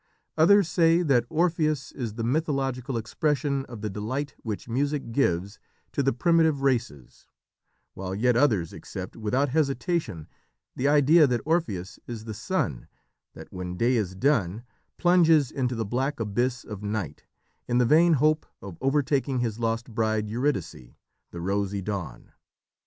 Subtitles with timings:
[0.35, 5.59] Others say that Orpheus is "the mythological expression of the delight which music gives
[5.91, 7.27] to the primitive races,"
[7.93, 10.27] while yet others accept without hesitation
[10.75, 12.87] the idea that Orpheus is the sun
[13.35, 14.63] that, when day is done,
[14.97, 17.25] plunges into the black abyss of night,
[17.67, 20.95] in the vain hope of overtaking his lost bride, Eurydice,
[21.29, 22.31] the rosy dawn.